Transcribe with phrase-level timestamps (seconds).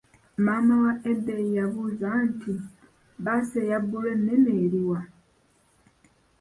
[0.45, 2.53] Maama wa Ebei yabuuza nti,
[3.19, 4.99] bbaasi eyabulu ennene eri wa?